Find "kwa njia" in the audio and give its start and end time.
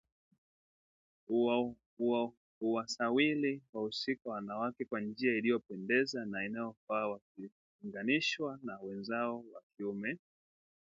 4.85-5.37